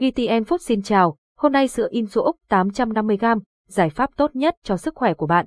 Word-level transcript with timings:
GTN 0.00 0.42
Food 0.42 0.58
xin 0.58 0.82
chào, 0.82 1.16
hôm 1.36 1.52
nay 1.52 1.68
sữa 1.68 1.88
Insu 1.90 2.20
Úc 2.20 2.36
850g, 2.48 3.40
giải 3.68 3.90
pháp 3.90 4.10
tốt 4.16 4.36
nhất 4.36 4.54
cho 4.62 4.76
sức 4.76 4.94
khỏe 4.94 5.14
của 5.14 5.26
bạn. 5.26 5.46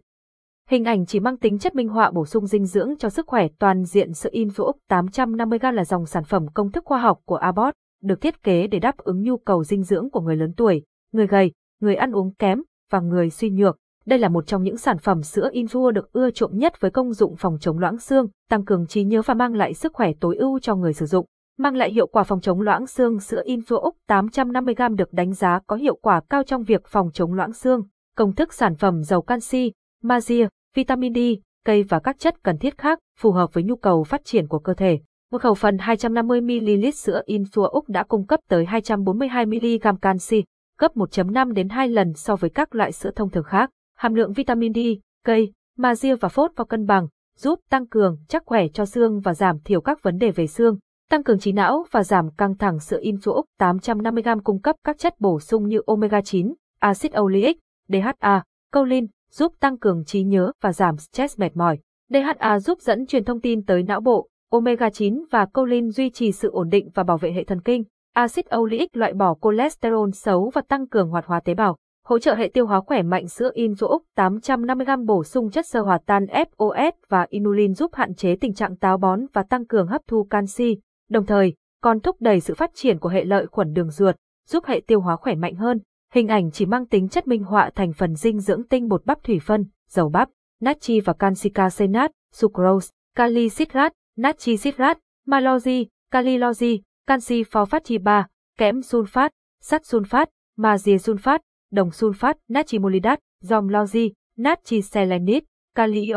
Hình 0.70 0.84
ảnh 0.84 1.06
chỉ 1.06 1.20
mang 1.20 1.38
tính 1.38 1.60
chất 1.60 1.76
minh 1.76 1.88
họa 1.90 2.12
bổ 2.12 2.26
sung 2.26 2.48
dinh 2.48 2.66
dưỡng 2.66 2.98
cho 3.00 3.10
sức 3.10 3.28
khỏe 3.28 3.48
toàn 3.60 3.84
diện 3.84 4.14
sữa 4.14 4.30
Insu 4.32 4.64
Úc 4.64 4.78
850g 4.90 5.72
là 5.72 5.86
dòng 5.86 6.06
sản 6.06 6.24
phẩm 6.24 6.48
công 6.54 6.72
thức 6.72 6.86
khoa 6.86 7.00
học 7.00 7.20
của 7.26 7.36
Abbott, 7.36 7.76
được 8.04 8.22
thiết 8.22 8.44
kế 8.44 8.68
để 8.68 8.80
đáp 8.80 8.98
ứng 8.98 9.24
nhu 9.24 9.38
cầu 9.38 9.64
dinh 9.64 9.84
dưỡng 9.84 10.10
của 10.10 10.22
người 10.22 10.36
lớn 10.36 10.54
tuổi, 10.58 10.84
người 11.14 11.28
gầy, 11.28 11.52
người 11.82 11.96
ăn 11.96 12.12
uống 12.12 12.34
kém 12.34 12.62
và 12.92 13.00
người 13.00 13.30
suy 13.30 13.50
nhược. 13.50 13.78
Đây 14.06 14.20
là 14.20 14.30
một 14.30 14.48
trong 14.48 14.64
những 14.64 14.78
sản 14.78 14.98
phẩm 14.98 15.24
sữa 15.24 15.50
Infua 15.54 15.92
được 15.92 16.12
ưa 16.12 16.32
chuộng 16.32 16.58
nhất 16.58 16.82
với 16.82 16.92
công 16.92 17.14
dụng 17.14 17.36
phòng 17.36 17.58
chống 17.60 17.80
loãng 17.80 17.98
xương, 17.98 18.28
tăng 18.50 18.66
cường 18.66 18.88
trí 18.88 19.04
nhớ 19.04 19.22
và 19.26 19.34
mang 19.34 19.56
lại 19.56 19.74
sức 19.74 19.94
khỏe 19.94 20.12
tối 20.20 20.36
ưu 20.36 20.60
cho 20.60 20.76
người 20.76 20.94
sử 20.94 21.06
dụng 21.06 21.26
mang 21.58 21.76
lại 21.76 21.92
hiệu 21.92 22.08
quả 22.08 22.24
phòng 22.24 22.42
chống 22.42 22.62
loãng 22.62 22.88
xương 22.88 23.20
sữa 23.20 23.44
Info 23.46 23.92
850g 24.08 24.96
được 24.96 25.14
đánh 25.14 25.34
giá 25.34 25.60
có 25.68 25.76
hiệu 25.76 25.96
quả 25.96 26.22
cao 26.30 26.44
trong 26.44 26.64
việc 26.64 26.88
phòng 26.88 27.10
chống 27.14 27.34
loãng 27.34 27.54
xương. 27.54 27.84
Công 28.16 28.36
thức 28.36 28.54
sản 28.54 28.76
phẩm 28.76 29.04
giàu 29.04 29.22
canxi, 29.22 29.72
magie, 30.04 30.48
vitamin 30.76 31.14
D, 31.14 31.18
cây 31.66 31.84
và 31.84 32.00
các 32.00 32.20
chất 32.20 32.44
cần 32.44 32.58
thiết 32.58 32.78
khác 32.78 33.00
phù 33.20 33.32
hợp 33.32 33.54
với 33.54 33.64
nhu 33.64 33.76
cầu 33.76 34.04
phát 34.04 34.26
triển 34.26 34.48
của 34.48 34.60
cơ 34.60 34.74
thể. 34.74 35.00
Một 35.32 35.42
khẩu 35.42 35.54
phần 35.54 35.78
250ml 35.78 36.92
sữa 36.92 37.22
Info 37.28 37.82
đã 37.88 38.04
cung 38.04 38.28
cấp 38.28 38.40
tới 38.50 38.66
242mg 38.66 39.98
canxi, 39.98 40.44
gấp 40.80 40.96
1.5 40.96 41.54
đến 41.54 41.70
2 41.70 41.90
lần 41.90 42.14
so 42.14 42.36
với 42.36 42.50
các 42.50 42.76
loại 42.76 42.92
sữa 42.92 43.12
thông 43.16 43.30
thường 43.30 43.44
khác. 43.44 43.70
Hàm 43.98 44.14
lượng 44.14 44.34
vitamin 44.34 44.74
D, 44.74 44.78
cây, 45.26 45.52
magie 45.78 46.16
và 46.16 46.30
phốt 46.30 46.52
vào 46.56 46.66
cân 46.66 46.86
bằng, 46.86 47.08
giúp 47.38 47.60
tăng 47.70 47.88
cường, 47.88 48.18
chắc 48.28 48.44
khỏe 48.46 48.68
cho 48.74 48.86
xương 48.86 49.20
và 49.20 49.34
giảm 49.34 49.60
thiểu 49.60 49.82
các 49.82 50.04
vấn 50.04 50.18
đề 50.18 50.32
về 50.32 50.48
xương 50.48 50.78
tăng 51.14 51.24
cường 51.24 51.40
trí 51.40 51.52
não 51.52 51.86
và 51.92 52.04
giảm 52.04 52.30
căng 52.32 52.58
thẳng 52.58 52.80
sữa 52.80 52.98
Insu 53.02 53.32
Úc 53.32 53.46
850g 53.60 54.40
cung 54.44 54.62
cấp 54.62 54.76
các 54.84 54.98
chất 54.98 55.20
bổ 55.20 55.40
sung 55.40 55.68
như 55.68 55.82
omega 55.86 56.22
9, 56.22 56.54
axit 56.80 57.12
oleic, 57.20 57.58
DHA, 57.88 58.44
choline, 58.74 59.08
giúp 59.32 59.54
tăng 59.60 59.78
cường 59.78 60.04
trí 60.06 60.24
nhớ 60.24 60.52
và 60.62 60.74
giảm 60.74 60.98
stress 60.98 61.40
mệt 61.40 61.58
mỏi. 61.58 61.80
DHA 62.10 62.60
giúp 62.60 62.80
dẫn 62.82 63.06
truyền 63.06 63.24
thông 63.24 63.42
tin 63.42 63.66
tới 63.66 63.84
não 63.84 64.02
bộ, 64.02 64.28
omega 64.52 64.90
9 64.90 65.26
và 65.32 65.48
choline 65.54 65.90
duy 65.90 66.10
trì 66.10 66.32
sự 66.32 66.52
ổn 66.52 66.70
định 66.70 66.90
và 66.94 67.04
bảo 67.04 67.18
vệ 67.18 67.32
hệ 67.32 67.44
thần 67.44 67.62
kinh. 67.62 67.84
Axit 68.14 68.46
oleic 68.56 68.98
loại 68.98 69.14
bỏ 69.14 69.36
cholesterol 69.42 70.10
xấu 70.14 70.52
và 70.54 70.62
tăng 70.62 70.88
cường 70.88 71.10
hoạt 71.10 71.26
hóa 71.26 71.40
tế 71.40 71.54
bào. 71.54 71.78
Hỗ 72.06 72.20
trợ 72.20 72.36
hệ 72.36 72.48
tiêu 72.54 72.66
hóa 72.66 72.82
khỏe 72.82 73.02
mạnh 73.02 73.28
sữa 73.28 73.52
Insu 73.54 73.88
Úc 73.88 74.04
850g 74.16 75.06
bổ 75.06 75.24
sung 75.24 75.50
chất 75.50 75.66
xơ 75.68 75.82
hòa 75.82 76.00
tan 76.06 76.26
FOS 76.26 76.92
và 77.10 77.26
inulin 77.30 77.74
giúp 77.74 77.92
hạn 77.94 78.14
chế 78.14 78.36
tình 78.36 78.54
trạng 78.54 78.76
táo 78.76 78.98
bón 78.98 79.26
và 79.34 79.44
tăng 79.44 79.66
cường 79.66 79.88
hấp 79.88 80.02
thu 80.08 80.28
canxi, 80.30 80.78
đồng 81.14 81.26
thời 81.26 81.54
còn 81.82 82.00
thúc 82.00 82.16
đẩy 82.20 82.40
sự 82.40 82.54
phát 82.54 82.72
triển 82.74 83.00
của 83.00 83.10
hệ 83.10 83.24
lợi 83.24 83.48
khuẩn 83.48 83.74
đường 83.74 83.90
ruột, 83.90 84.16
giúp 84.48 84.66
hệ 84.66 84.82
tiêu 84.88 85.02
hóa 85.02 85.16
khỏe 85.16 85.36
mạnh 85.36 85.56
hơn. 85.56 85.80
Hình 86.14 86.28
ảnh 86.28 86.52
chỉ 86.52 86.66
mang 86.66 86.86
tính 86.86 87.10
chất 87.10 87.28
minh 87.28 87.44
họa 87.44 87.70
thành 87.76 87.94
phần 87.94 88.16
dinh 88.16 88.40
dưỡng 88.40 88.68
tinh 88.68 88.88
bột 88.88 89.06
bắp 89.06 89.24
thủy 89.24 89.40
phân, 89.46 89.66
dầu 89.90 90.10
bắp, 90.10 90.30
natri 90.62 91.00
và 91.00 91.14
canxi 91.14 91.50
casenat, 91.50 92.12
sucrose, 92.34 92.90
kali 93.16 93.50
citrat, 93.50 93.94
natri 94.18 94.58
citrat, 94.58 94.98
malozi, 95.28 95.86
kali 96.12 96.38
lozi, 96.38 96.80
canxi 97.08 97.44
phosphat 97.44 97.84
3, 98.04 98.28
kẽm 98.58 98.80
sulfat, 98.80 99.30
sắt 99.62 99.82
sulfat, 99.82 100.26
magie 100.58 100.98
sulfat, 100.98 101.40
đồng 101.72 101.90
sulfat, 101.90 102.36
natri 102.48 102.80
molidat, 102.80 103.20
dòng 103.42 103.68
lozi, 103.68 104.12
natri 104.38 104.82
selenit, 104.82 105.44
kali 105.76 106.12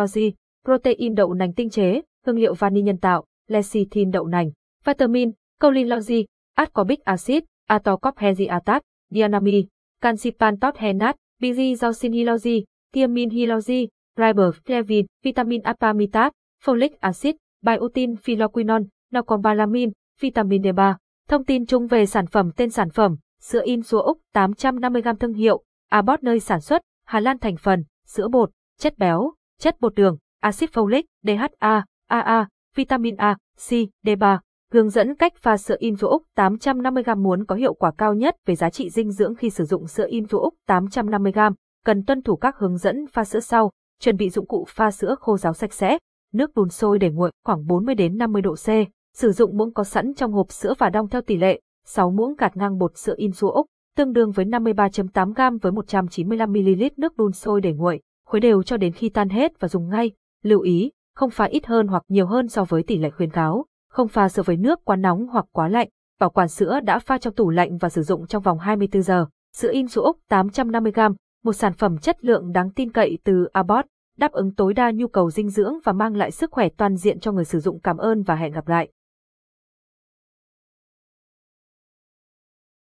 protein 0.65 1.15
đậu 1.15 1.35
nành 1.35 1.53
tinh 1.53 1.71
chế, 1.71 2.03
hương 2.27 2.39
liệu 2.39 2.55
vani 2.55 2.83
nhân 2.83 2.99
tạo, 2.99 3.25
lecithin 3.49 4.11
đậu 4.11 4.27
nành, 4.27 4.51
vitamin, 4.87 5.33
choline 5.61 6.25
ascorbic 6.57 7.01
acid, 7.05 7.45
atocopheziatat, 7.69 8.83
dianami, 9.11 9.69
cancipantothenat, 10.01 11.17
thiamin 11.43 12.65
thiaminhilogy, 12.93 13.89
riboflavin, 14.17 15.07
vitamin 15.23 15.63
apamitat, 15.63 16.33
folic 16.63 16.93
acid, 17.01 17.37
biotin 17.63 18.17
phylloquinone, 18.17 18.87
nocombalamin, 19.13 19.93
vitamin 20.21 20.63
D3. 20.63 20.95
Thông 21.29 21.45
tin 21.45 21.67
chung 21.67 21.87
về 21.87 22.07
sản 22.07 22.27
phẩm 22.27 22.51
tên 22.57 22.71
sản 22.71 22.91
phẩm, 22.91 23.17
sữa 23.41 23.63
in 23.65 23.83
số 23.83 24.03
Úc 24.03 24.19
850g 24.35 25.17
thương 25.17 25.35
hiệu, 25.35 25.63
Abbott 25.91 26.23
nơi 26.23 26.41
sản 26.41 26.61
xuất, 26.61 26.83
Hà 27.07 27.21
Lan 27.21 27.39
thành 27.39 27.57
phần, 27.57 27.85
sữa 28.07 28.29
bột, 28.29 28.51
chất 28.79 28.99
béo, 28.99 29.33
chất 29.61 29.81
bột 29.81 29.95
đường, 29.95 30.19
axit 30.41 30.71
folic, 30.73 31.03
DHA, 31.23 31.85
AA, 32.09 32.49
vitamin 32.75 33.17
A, 33.17 33.37
C, 33.57 33.73
D3. 34.05 34.39
Hướng 34.73 34.89
dẫn 34.91 35.15
cách 35.15 35.33
pha 35.37 35.57
sữa 35.57 35.77
Info 35.81 36.09
Úc 36.09 36.23
850g 36.37 37.23
muốn 37.23 37.45
có 37.45 37.55
hiệu 37.55 37.75
quả 37.75 37.91
cao 37.99 38.15
nhất 38.15 38.37
về 38.47 38.57
giá 38.57 38.71
trị 38.71 38.91
dinh 38.91 39.11
dưỡng 39.11 39.35
khi 39.35 39.51
sử 39.51 39.65
dụng 39.65 39.87
sữa 39.87 40.07
Info 40.11 40.39
Úc 40.39 40.55
850g, 40.69 41.53
cần 41.85 42.05
tuân 42.05 42.23
thủ 42.23 42.37
các 42.37 42.57
hướng 42.59 42.77
dẫn 42.77 43.07
pha 43.07 43.25
sữa 43.25 43.41
sau. 43.41 43.71
Chuẩn 44.01 44.17
bị 44.17 44.31
dụng 44.31 44.47
cụ 44.47 44.65
pha 44.69 44.91
sữa 44.91 45.15
khô 45.21 45.37
ráo 45.37 45.53
sạch 45.53 45.73
sẽ, 45.73 45.99
nước 46.33 46.51
đun 46.55 46.69
sôi 46.69 46.99
để 46.99 47.11
nguội 47.11 47.31
khoảng 47.45 47.67
40 47.67 47.95
đến 47.95 48.19
50 48.19 48.43
độ 48.43 48.55
C. 48.55 48.69
Sử 49.17 49.33
dụng 49.33 49.57
muỗng 49.57 49.75
có 49.75 49.85
sẵn 49.85 50.15
trong 50.15 50.33
hộp 50.33 50.51
sữa 50.51 50.75
và 50.79 50.91
đong 50.91 51.09
theo 51.09 51.23
tỷ 51.23 51.37
lệ 51.37 51.61
6 51.87 52.11
muỗng 52.11 52.35
gạt 52.39 52.57
ngang 52.57 52.79
bột 52.79 52.97
sữa 52.97 53.15
Info 53.19 53.51
Úc, 53.51 53.67
tương 53.97 54.13
đương 54.13 54.31
với 54.31 54.45
53.8 54.45 55.33
g 55.33 55.59
với 55.63 55.73
195 55.73 56.53
ml 56.53 56.83
nước 56.97 57.17
đun 57.17 57.33
sôi 57.33 57.61
để 57.61 57.73
nguội, 57.73 58.01
khuấy 58.27 58.41
đều 58.41 58.63
cho 58.63 58.77
đến 58.77 58.93
khi 58.93 59.09
tan 59.09 59.29
hết 59.29 59.61
và 59.61 59.69
dùng 59.69 59.89
ngay. 59.89 60.11
Lưu 60.43 60.61
ý, 60.61 60.91
không 61.15 61.31
pha 61.31 61.45
ít 61.45 61.67
hơn 61.67 61.87
hoặc 61.87 62.03
nhiều 62.09 62.27
hơn 62.27 62.49
so 62.49 62.65
với 62.65 62.83
tỷ 62.83 62.99
lệ 62.99 63.11
khuyến 63.11 63.31
cáo 63.31 63.65
không 63.97 64.09
pha 64.09 64.29
sữa 64.29 64.43
với 64.43 64.57
nước 64.57 64.85
quá 64.85 64.97
nóng 64.97 65.27
hoặc 65.27 65.45
quá 65.53 65.69
lạnh. 65.69 65.89
Bảo 66.21 66.31
quản 66.31 66.49
sữa 66.49 66.81
đã 66.85 66.99
pha 66.99 67.19
trong 67.19 67.35
tủ 67.35 67.51
lạnh 67.51 67.79
và 67.79 67.89
sử 67.89 68.03
dụng 68.03 68.27
trong 68.27 68.43
vòng 68.43 68.59
24 68.59 69.03
giờ. 69.03 69.27
Sữa 69.57 69.73
in 69.73 69.89
số 69.89 70.03
Úc 70.03 70.19
850g, 70.29 71.15
một 71.45 71.53
sản 71.53 71.73
phẩm 71.73 71.99
chất 71.99 72.25
lượng 72.25 72.53
đáng 72.53 72.71
tin 72.71 72.93
cậy 72.93 73.19
từ 73.25 73.47
Abbott, 73.53 73.87
đáp 74.19 74.33
ứng 74.33 74.55
tối 74.55 74.75
đa 74.75 74.91
nhu 74.91 75.09
cầu 75.09 75.31
dinh 75.31 75.51
dưỡng 75.51 75.75
và 75.85 75.93
mang 75.93 76.17
lại 76.17 76.31
sức 76.31 76.51
khỏe 76.51 76.69
toàn 76.77 76.97
diện 76.97 77.21
cho 77.21 77.33
người 77.33 77.45
sử 77.45 77.61
dụng. 77.61 77.81
Cảm 77.81 77.97
ơn 77.97 78.23
và 78.23 78.35
hẹn 78.35 78.53
gặp 78.53 78.69
lại. 78.69 78.89